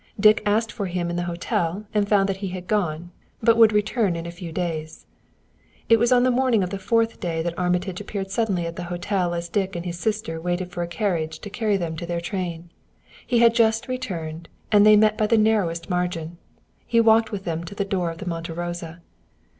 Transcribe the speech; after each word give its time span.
Dick 0.19 0.41
asked 0.47 0.71
for 0.71 0.87
him 0.87 1.11
in 1.11 1.15
the 1.15 1.25
hotel, 1.29 1.85
and 1.93 2.09
found 2.09 2.27
that 2.27 2.37
he 2.41 2.47
had 2.47 2.65
gone, 2.65 3.11
but 3.39 3.55
would 3.55 3.71
return 3.71 4.15
in 4.15 4.25
a 4.25 4.31
few 4.31 4.51
days. 4.51 5.05
It 5.89 5.99
was 5.99 6.11
on 6.11 6.23
the 6.23 6.31
morning 6.31 6.63
of 6.63 6.71
the 6.71 6.79
fourth 6.79 7.19
day 7.19 7.43
that 7.43 7.53
Armitage 7.55 8.01
appeared 8.01 8.31
suddenly 8.31 8.65
at 8.65 8.77
the 8.77 8.85
hotel 8.85 9.35
as 9.35 9.47
Dick 9.47 9.75
and 9.75 9.85
his 9.85 9.99
sister 9.99 10.41
waited 10.41 10.71
for 10.71 10.81
a 10.81 10.87
carriage 10.87 11.37
to 11.41 11.51
carry 11.51 11.77
them 11.77 11.95
to 11.97 12.07
their 12.07 12.19
train. 12.19 12.71
He 13.27 13.37
had 13.37 13.53
just 13.53 13.87
returned, 13.87 14.49
and 14.71 14.87
they 14.87 14.95
met 14.95 15.19
by 15.19 15.27
the 15.27 15.37
narrowest 15.37 15.87
margin. 15.87 16.39
He 16.87 16.99
walked 16.99 17.31
with 17.31 17.43
them 17.45 17.63
to 17.65 17.75
the 17.75 17.85
door 17.85 18.09
of 18.09 18.17
the 18.17 18.25
Monte 18.25 18.53
Rosa. 18.53 19.01